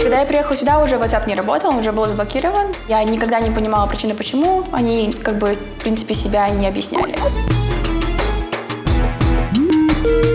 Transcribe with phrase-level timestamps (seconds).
[0.00, 2.68] Когда я приехала сюда, уже WhatsApp не работал, он уже был заблокирован.
[2.88, 4.64] Я никогда не понимала причины, почему.
[4.72, 7.16] Они, как бы, в принципе, себя не объясняли.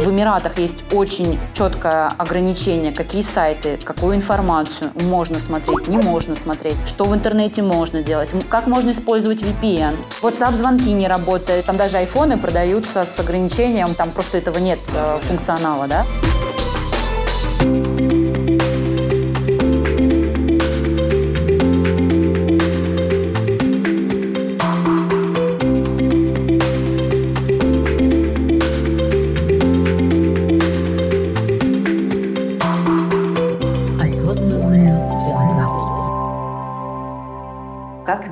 [0.04, 6.77] В Эмиратах есть очень четкое ограничение, какие сайты, какую информацию можно смотреть, не можно смотреть,
[6.88, 9.95] что в интернете можно делать, как можно использовать VPN.
[10.23, 15.20] WhatsApp звонки не работают, там даже айфоны продаются с ограничением, там просто этого нет э,
[15.27, 16.05] функционала, да.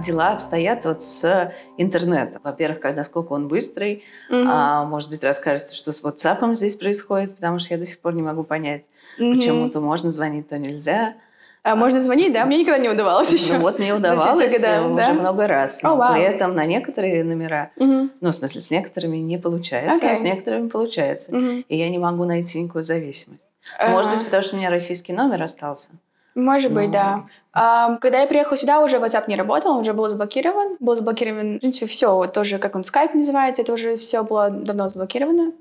[0.08, 2.42] Дела обстоят вот с интернетом.
[2.44, 4.04] Во-первых, насколько он быстрый.
[4.30, 4.44] Угу.
[4.48, 8.14] А, может быть, расскажете, что с WhatsApp здесь происходит, потому что я до сих пор
[8.14, 8.86] не могу понять,
[9.20, 9.36] угу.
[9.36, 11.16] почему то можно звонить, то нельзя.
[11.64, 12.46] А можно звонить, да?
[12.46, 13.56] Мне никогда не удавалось еще.
[13.56, 15.14] Ну, вот мне удавалось года, уже да?
[15.14, 15.84] много раз.
[15.84, 16.14] Но oh, wow.
[16.14, 18.10] при этом на некоторые номера, угу.
[18.22, 20.12] ну, в смысле, с некоторыми не получается, okay.
[20.12, 21.36] а с некоторыми получается.
[21.36, 21.66] Угу.
[21.68, 23.46] И я не могу найти никакую зависимость.
[23.88, 25.90] Может быть, потому что у меня российский номер остался.
[26.36, 27.26] Может быть, да.
[27.52, 30.78] А, когда я приехала сюда, уже WhatsApp не работал, он уже был заблокирован.
[30.80, 34.88] Был заблокирован, в принципе, все, тоже, как он, Skype называется, это уже все было давно
[34.88, 35.54] заблокировано.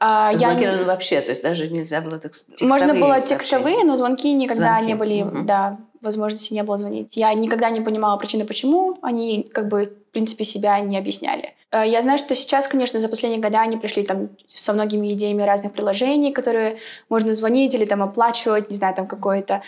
[0.00, 0.86] А, заблокировано я...
[0.86, 4.86] вообще, то есть даже нельзя было текстовые Можно было текстовые, но звонки никогда звонки.
[4.86, 5.42] не были, угу.
[5.44, 7.16] да, возможности не было звонить.
[7.16, 11.54] Я никогда не понимала причины, почему они, как бы, в принципе, себя не объясняли.
[11.70, 15.42] Э, я знаю, что сейчас, конечно, за последние годы они пришли там со многими идеями
[15.42, 19.62] разных приложений, которые можно звонить или там оплачивать, не знаю, там какой-то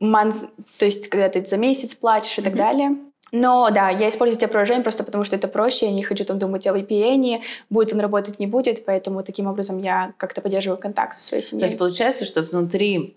[0.00, 2.44] month, то есть когда ты за месяц платишь и mm-hmm.
[2.44, 2.96] так далее.
[3.32, 6.38] Но да, я использую эти приложения просто потому, что это проще, я не хочу там
[6.38, 11.16] думать о VPN, будет он работать, не будет, поэтому таким образом я как-то поддерживаю контакт
[11.16, 11.64] со своей семьей.
[11.64, 13.16] То есть получается, что внутри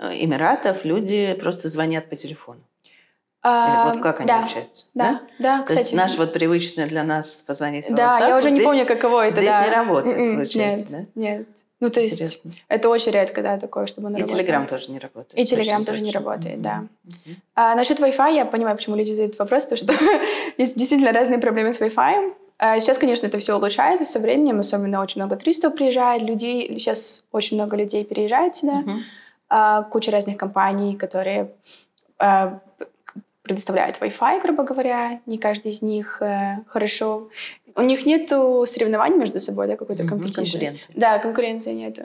[0.00, 2.60] Эмиратов люди просто звонят по телефону?
[3.44, 4.84] Или вот как они да, общаются?
[4.94, 5.76] Да, да, да кстати.
[5.76, 8.86] То есть наш вот привычный для нас позвонить по Да, WhatsApp, я уже не помню,
[8.86, 9.36] каково это.
[9.36, 9.64] Здесь да.
[9.66, 11.20] не работает, Mm-mm, получается, нет, да?
[11.20, 11.46] Нет,
[11.80, 12.52] Ну, то есть Интересно.
[12.68, 15.38] это очень редко, да, такое, чтобы он И Телеграм тоже не работает.
[15.38, 16.04] И Телеграм тоже точно.
[16.06, 16.84] не работает, да.
[17.06, 17.36] Mm-hmm.
[17.54, 19.92] А, насчет Wi-Fi я понимаю, почему люди задают вопрос, то что
[20.56, 22.32] есть действительно разные проблемы с Wi-Fi.
[22.56, 27.24] А сейчас, конечно, это все улучшается со временем, особенно очень много туристов приезжает, людей, сейчас
[27.30, 29.00] очень много людей переезжает сюда, mm-hmm.
[29.56, 31.48] А, куча разных компаний, которые
[32.18, 32.58] а,
[33.42, 35.20] предоставляют Wi-Fi, грубо говоря.
[35.26, 37.28] Не каждый из них э, хорошо.
[37.76, 40.92] У них нет соревнований между собой, да, какой-то mm-hmm, конкуренции.
[40.96, 42.02] Да, конкуренции нету.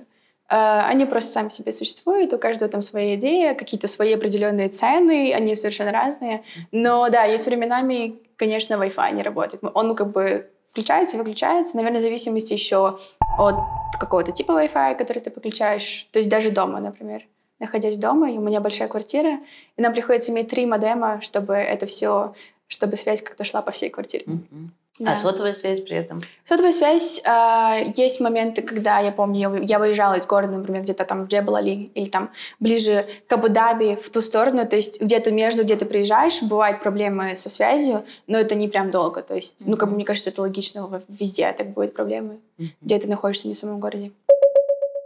[0.47, 5.33] Э, они просто сами себе существуют, у каждого там свои идеи, какие-то свои определенные цены,
[5.33, 6.43] они совершенно разные.
[6.71, 9.63] Но да, есть временами, конечно, Wi-Fi не работает.
[9.73, 12.99] Он ну, как бы включается и выключается, наверное, в зависимости еще
[13.39, 13.55] от
[13.99, 17.23] какого-то типа Wi-Fi, который ты подключаешь, то есть даже дома, например
[17.59, 19.39] находясь дома, и у меня большая квартира,
[19.77, 22.33] и нам приходится иметь три модема, чтобы это все,
[22.67, 24.25] чтобы связь как-то шла по всей квартире.
[24.25, 24.69] Mm-hmm.
[24.99, 25.13] Да.
[25.13, 26.21] А сотовая связь при этом?
[26.43, 31.05] Сотовая связь, э, есть моменты, когда, я помню, я, я выезжала из города, например, где-то
[31.05, 35.63] там в Джебал-Али или там ближе к Абу-Даби, в ту сторону, то есть где-то между,
[35.63, 39.69] где ты приезжаешь, бывают проблемы со связью, но это не прям долго, то есть, mm-hmm.
[39.69, 42.67] ну, как бы, мне кажется, это логично, везде так будет проблемы, mm-hmm.
[42.81, 44.11] где ты находишься не в самом городе.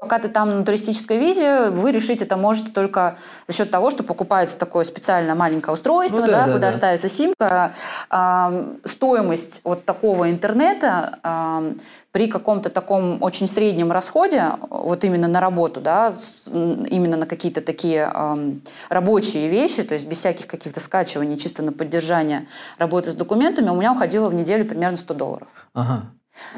[0.03, 3.15] Пока ты там на туристической визе, вы решить это можете только
[3.47, 6.77] за счет того, что покупается такое специальное маленькое устройство, ну, да, да, куда да.
[6.77, 7.73] ставится симка.
[8.09, 11.73] А, стоимость вот такого интернета а,
[12.11, 16.13] при каком-то таком очень среднем расходе, вот именно на работу, да,
[16.45, 18.53] именно на какие-то такие э,
[18.89, 22.47] рабочие вещи, то есть без всяких каких-то скачиваний, чисто на поддержание
[22.77, 25.47] работы с документами, у меня уходило в неделю примерно 100 долларов.
[25.73, 26.11] Ага.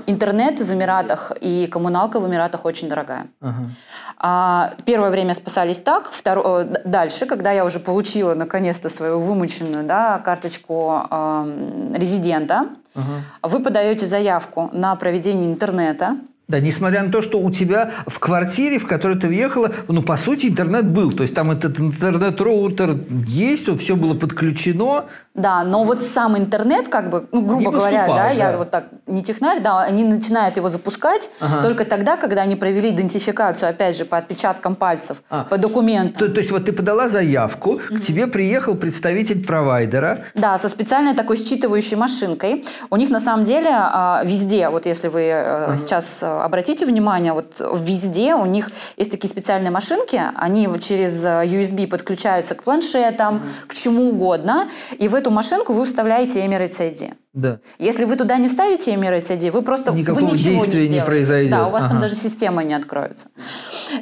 [0.07, 3.27] Интернет в Эмиратах и коммуналка в Эмиратах очень дорогая.
[3.41, 3.69] Ага.
[4.17, 6.09] А, первое время спасались так.
[6.11, 6.61] Второ...
[6.61, 13.21] Э, дальше, когда я уже получила наконец-то свою вымученную да, карточку э, резидента, ага.
[13.43, 16.17] вы подаете заявку на проведение интернета.
[16.47, 20.15] Да, несмотря на то, что у тебя в квартире, в которой ты въехала, ну, по
[20.15, 21.11] сути, интернет был.
[21.11, 25.05] То есть там этот интернет-роутер есть, все было подключено.
[25.33, 28.85] Да, но вот сам интернет, как бы, ну, грубо говоря, да, да, я вот так,
[29.05, 31.61] не технарь, да, они начинают его запускать ага.
[31.61, 35.43] только тогда, когда они провели идентификацию, опять же, по отпечаткам пальцев, а.
[35.43, 36.19] по документам.
[36.19, 37.97] То, то есть вот ты подала заявку, mm-hmm.
[37.97, 40.19] к тебе приехал представитель провайдера.
[40.35, 42.65] Да, со специальной такой считывающей машинкой.
[42.89, 45.75] У них на самом деле а, везде, вот если вы ага.
[45.75, 52.55] сейчас обратите внимание, вот везде у них есть такие специальные машинки, они через USB подключаются
[52.55, 53.67] к планшетам, mm-hmm.
[53.67, 54.67] к чему угодно,
[54.97, 57.13] и в эту машинку вы вставляете Emirates ID.
[57.35, 57.59] Да.
[57.79, 61.03] Если вы туда не вставите Emirates ID, вы просто Никакого вы ничего действия не, не
[61.03, 61.51] произойдет.
[61.51, 61.91] Да, у вас ага.
[61.91, 63.27] там даже система не откроется.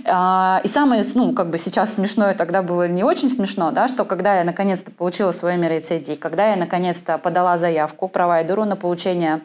[0.06, 4.06] А, и самое, ну, как бы сейчас смешное, тогда было не очень смешно, да, что
[4.06, 9.42] когда я наконец-то получила свой Emirates ID, когда я наконец-то подала заявку провайдеру на получение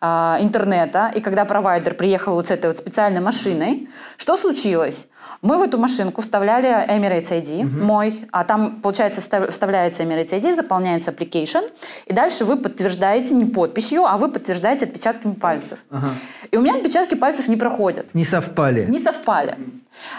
[0.00, 5.06] а, интернета, и когда провайдер приехал вот с этой вот специальной машиной, что случилось?
[5.40, 7.84] Мы в эту машинку вставляли Emirates ID угу.
[7.84, 9.20] мой, а там, получается,
[9.50, 11.70] вставляется Emirates ID, заполняется application,
[12.06, 15.78] и дальше вы подтверждаете не подписью, а вы подтверждаете отпечатками пальцев.
[15.90, 16.08] Ага.
[16.50, 18.14] И у меня отпечатки пальцев не проходят.
[18.14, 18.86] Не совпали.
[18.88, 19.56] Не совпали.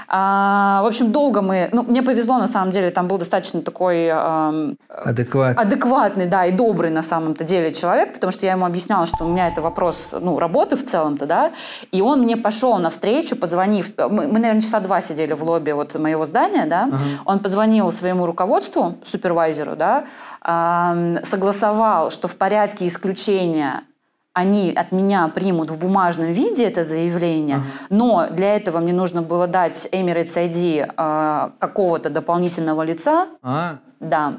[0.07, 1.69] А, в общем, долго мы...
[1.71, 4.05] Ну, мне повезло, на самом деле, там был достаточно такой...
[4.05, 5.57] Эм, Адекват.
[5.57, 9.27] Адекватный, да, и добрый на самом-то деле человек, потому что я ему объясняла, что у
[9.27, 11.51] меня это вопрос, ну, работы в целом-то, да,
[11.91, 13.91] и он мне пошел навстречу, позвонив...
[13.97, 17.91] Мы, мы наверное, часа два сидели в лобби вот моего здания, да, uh он позвонил
[17.91, 20.03] своему руководству, супервайзеру, да,
[20.45, 23.83] э, согласовал, что в порядке исключения
[24.33, 27.85] они от меня примут в бумажном виде это заявление, uh-huh.
[27.89, 33.27] но для этого мне нужно было дать Emirates ID э, какого-то дополнительного лица.
[33.43, 33.77] Uh-huh.
[34.03, 34.35] Да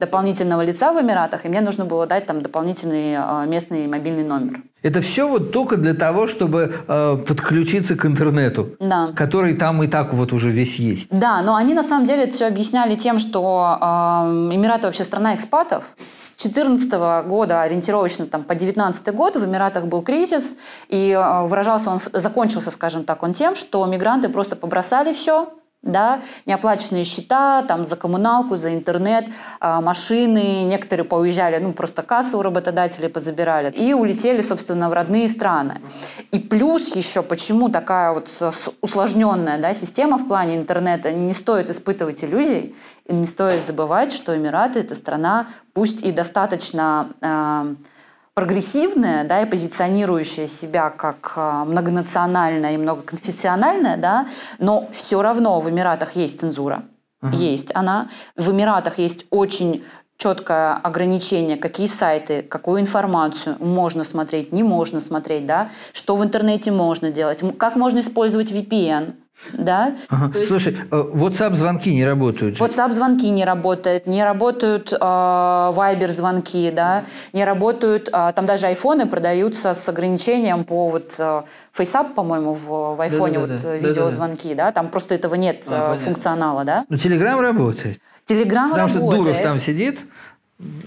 [0.00, 4.60] дополнительного лица в Эмиратах, и мне нужно было дать там дополнительный э, местный мобильный номер.
[4.82, 9.10] Это все вот только для того, чтобы э, подключиться к интернету, да.
[9.16, 11.08] который там и так вот уже весь есть.
[11.10, 13.84] Да, но они на самом деле это все объясняли тем, что э,
[14.54, 15.84] Эмираты вообще страна экспатов.
[15.96, 20.56] С 2014 года ориентировочно там, по 2019 год в Эмиратах был кризис,
[20.88, 26.20] и э, выражался он, закончился, скажем так, он тем, что мигранты просто побросали все, да,
[26.46, 29.26] неоплаченные счета там, за коммуналку, за интернет,
[29.60, 35.28] а, машины, некоторые поуезжали, ну, просто кассы у работодателей позабирали, и улетели, собственно, в родные
[35.28, 35.80] страны.
[36.32, 38.30] И плюс еще, почему такая вот
[38.80, 42.74] усложненная да, система в плане интернета, не стоит испытывать иллюзий,
[43.06, 47.74] и не стоит забывать, что Эмираты– это страна, пусть и достаточно э,
[48.34, 54.26] прогрессивная, да, и позиционирующая себя как а, многонациональная и многоконфессиональная, да,
[54.58, 56.84] но все равно в Эмиратах есть цензура.
[57.22, 57.34] Uh-huh.
[57.34, 58.10] Есть она.
[58.36, 59.84] В Эмиратах есть очень
[60.16, 66.70] четкое ограничение, какие сайты, какую информацию можно смотреть, не можно смотреть, да, что в интернете
[66.70, 69.14] можно делать, как можно использовать VPN,
[69.52, 69.94] да?
[70.08, 70.38] Ага.
[70.38, 70.48] есть...
[70.48, 78.08] Слушай, э, WhatsApp-звонки не работают WhatsApp-звонки не работают, не работают э, Viber-звонки, да, не работают,
[78.12, 81.42] э, там даже айфоны продаются с ограничением по вот э,
[81.76, 85.34] FaceApp, по-моему, в, в айфоне да, да, вот да, видеозвонки, да, да, там просто этого
[85.34, 86.84] нет а, э, функционала, да.
[86.88, 87.98] Ну, Telegram работает.
[88.26, 88.90] Telegram Потому работает.
[88.90, 90.00] что Дуров там сидит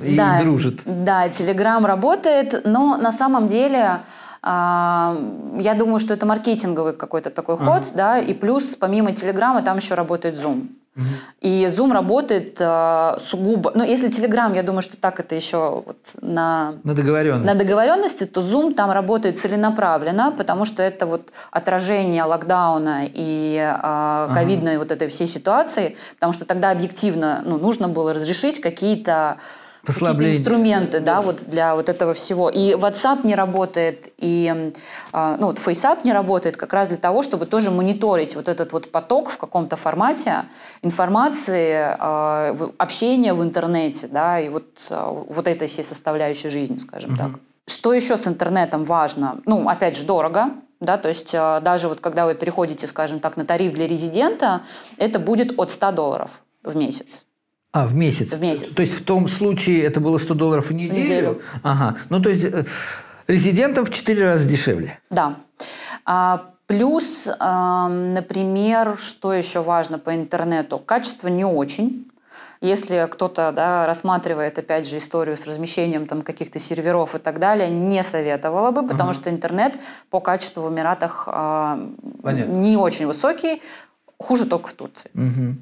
[0.01, 0.81] и да, дружит.
[0.85, 3.99] Да, Telegram работает, но на самом деле
[4.43, 7.95] я думаю, что это маркетинговый какой-то такой ход, uh-huh.
[7.95, 10.67] да, и плюс помимо Телеграма там еще работает Zoom.
[10.97, 11.03] Uh-huh.
[11.41, 13.71] И Zoom работает э, сугубо...
[13.75, 16.73] Ну, если Telegram, я думаю, что так это еще вот на...
[16.83, 17.45] На договоренности.
[17.45, 24.33] На договоренности, то Zoom там работает целенаправленно, потому что это вот отражение локдауна и э,
[24.33, 24.79] ковидной uh-huh.
[24.79, 29.37] вот этой всей ситуации, потому что тогда объективно ну, нужно было разрешить какие-то
[29.87, 32.49] какие-то инструменты, да, вот для вот этого всего.
[32.49, 34.71] И WhatsApp не работает, и
[35.11, 38.73] а, ну, вот FaceApp не работает как раз для того, чтобы тоже мониторить вот этот
[38.73, 40.45] вот поток в каком-то формате
[40.81, 47.11] информации, а, общения в интернете, да, и вот, а, вот этой всей составляющей жизни, скажем
[47.11, 47.19] угу.
[47.19, 47.31] так.
[47.67, 49.41] Что еще с интернетом важно?
[49.45, 53.45] Ну, опять же, дорого, да, то есть даже вот когда вы переходите, скажем так, на
[53.45, 54.61] тариф для резидента,
[54.97, 56.31] это будет от 100 долларов
[56.63, 57.23] в месяц.
[57.77, 58.33] А, в месяц?
[58.33, 58.73] В месяц.
[58.73, 60.93] То есть в том случае это было 100 долларов в неделю?
[60.93, 61.41] В неделю.
[61.61, 61.97] Ага.
[62.09, 62.65] Ну, то есть э,
[63.27, 64.99] резидентам в 4 раза дешевле?
[65.11, 65.35] Да.
[66.03, 70.79] А, плюс, э, например, что еще важно по интернету?
[70.79, 72.09] Качество не очень.
[72.61, 77.69] Если кто-то да, рассматривает, опять же, историю с размещением там, каких-то серверов и так далее,
[77.69, 79.77] не советовала бы, потому uh что интернет
[80.09, 81.77] по качеству в Эмиратах э,
[82.23, 83.61] не очень высокий,
[84.17, 85.11] хуже только в Турции.
[85.13, 85.53] uh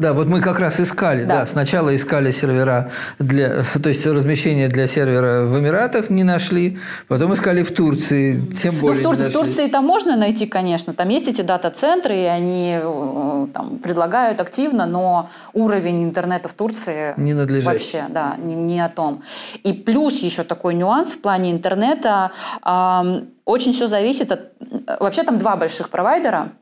[0.00, 1.40] Да, вот мы как раз искали, да.
[1.40, 7.34] да, сначала искали сервера для, то есть размещение для сервера в Эмиратах не нашли, потом
[7.34, 9.02] искали в Турции, тем более.
[9.02, 12.78] Ну, в, Тур- в Турции там можно найти, конечно, там есть эти дата-центры, и они
[12.82, 18.88] э, там предлагают активно, но уровень интернета в Турции не вообще, да, не, не о
[18.88, 19.22] том.
[19.64, 22.30] И плюс еще такой нюанс в плане интернета,
[22.64, 24.52] э, очень все зависит от,
[24.98, 26.52] вообще там два больших провайдера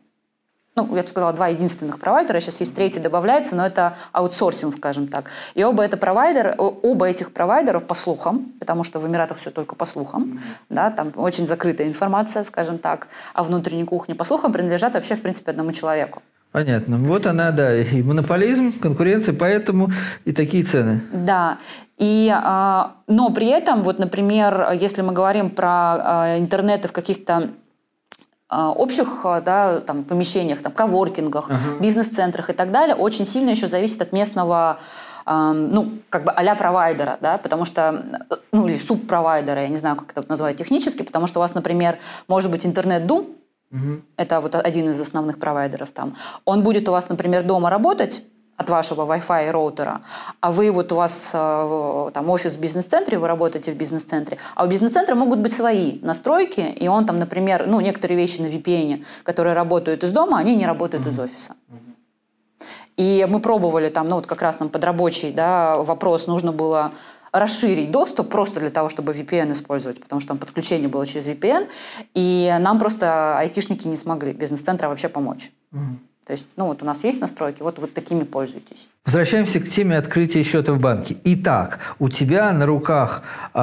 [0.78, 5.08] ну, я бы сказала, два единственных провайдера, сейчас есть третий добавляется, но это аутсорсинг, скажем
[5.08, 5.30] так.
[5.54, 9.74] И оба, это провайдер, оба этих провайдеров по слухам, потому что в Эмиратах все только
[9.74, 10.66] по слухам, mm-hmm.
[10.70, 15.22] да, там очень закрытая информация, скажем так, а внутренней кухни по слухам принадлежат вообще, в
[15.22, 16.22] принципе, одному человеку.
[16.52, 16.96] Понятно.
[16.96, 19.90] Вот она, да, и монополизм, конкуренция, поэтому
[20.24, 21.00] и такие цены.
[21.12, 21.58] Да.
[21.98, 27.50] И, а, но при этом, вот, например, если мы говорим про а, интернеты в каких-то
[28.50, 31.80] общих да, там, помещениях, там, коворкингах, uh-huh.
[31.80, 34.78] бизнес-центрах и так далее, очень сильно еще зависит от местного
[35.28, 38.02] ну, как бы а провайдера, да, потому что,
[38.50, 41.98] ну, или субпровайдера, я не знаю, как это назвать технически, потому что у вас, например,
[42.28, 43.36] может быть интернет-дум,
[43.70, 44.02] угу.
[44.16, 48.22] это вот один из основных провайдеров там, он будет у вас, например, дома работать,
[48.58, 50.02] от вашего Wi-Fi и роутера,
[50.40, 54.64] а вы вот у вас э, там офис в бизнес-центре, вы работаете в бизнес-центре, а
[54.64, 59.04] у бизнес-центра могут быть свои настройки, и он там, например, ну, некоторые вещи на VPN,
[59.22, 61.10] которые работают из дома, они не работают mm-hmm.
[61.10, 61.54] из офиса.
[62.96, 66.90] И мы пробовали там, ну вот как раз нам под рабочий да, вопрос нужно было
[67.30, 71.68] расширить доступ просто для того, чтобы VPN использовать, потому что там подключение было через VPN,
[72.14, 75.52] и нам просто айтишники не смогли бизнес-центра вообще помочь.
[75.72, 75.98] Угу.
[76.28, 78.86] То есть, ну вот у нас есть настройки, вот вот такими пользуйтесь.
[79.06, 81.16] Возвращаемся к теме открытия счета в банке.
[81.24, 83.22] Итак, у тебя на руках
[83.54, 83.58] э,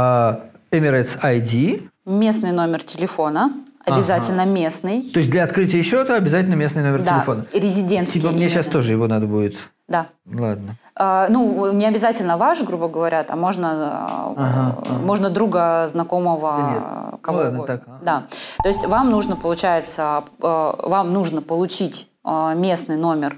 [0.72, 1.88] Emirates ID.
[2.08, 3.54] Местный номер телефона.
[3.86, 4.52] Обязательно ага.
[4.52, 5.04] местный.
[5.04, 7.46] То есть для открытия счета обязательно местный номер да, телефона.
[7.54, 8.20] резидентский.
[8.20, 9.58] Типа мне сейчас тоже его надо будет.
[9.88, 10.08] Да.
[10.26, 10.76] Ладно.
[10.96, 14.94] А, ну, не обязательно ваш, грубо говоря, а можно, ага, ага.
[15.04, 17.84] можно друга, знакомого, да кого ну, ладно, так.
[18.04, 18.24] Да.
[18.62, 23.38] То есть вам нужно, получается, вам нужно получить а, местный номер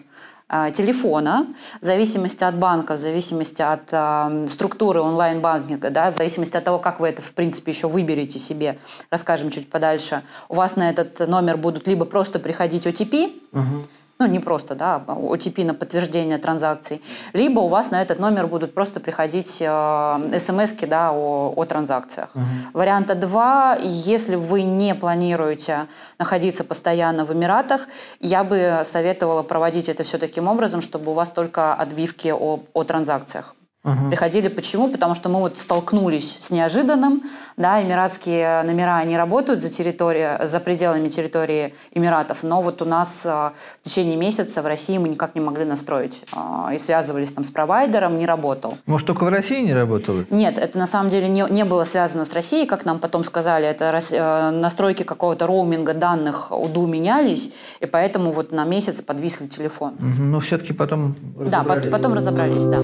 [0.49, 1.47] а, телефона,
[1.81, 6.79] в зависимости от банка, в зависимости от э, структуры онлайн-банкинга, да, в зависимости от того,
[6.79, 11.19] как вы это, в принципе, еще выберете себе, расскажем чуть подальше, у вас на этот
[11.27, 13.87] номер будут либо просто приходить OTP, угу
[14.19, 17.01] ну не просто, да, OTP на подтверждение транзакций,
[17.33, 22.35] либо у вас на этот номер будут просто приходить э, смс да, о, о транзакциях.
[22.35, 22.45] Угу.
[22.73, 25.87] Варианта 2, если вы не планируете
[26.19, 27.87] находиться постоянно в Эмиратах,
[28.19, 32.83] я бы советовала проводить это все таким образом, чтобы у вас только отбивки о, о
[32.83, 33.55] транзакциях.
[33.83, 34.09] Угу.
[34.09, 34.89] Приходили почему?
[34.89, 37.23] Потому что мы вот столкнулись с неожиданным,
[37.55, 43.25] да, эмиратские номера, они работают за, территорию, за пределами территории Эмиратов, но вот у нас
[43.25, 46.21] а, в течение месяца в России мы никак не могли настроить.
[46.33, 48.77] А, и связывались там с провайдером, не работал.
[48.85, 50.25] Может, только в России не работало?
[50.29, 53.67] Нет, это на самом деле не, не было связано с Россией, как нам потом сказали,
[53.67, 59.93] это э, настройки какого-то роуминга данных УДУ менялись, и поэтому вот на месяц подвисли телефон.
[59.93, 61.85] Угу, но все-таки потом разобрались.
[61.85, 62.83] Да, потом разобрались, да.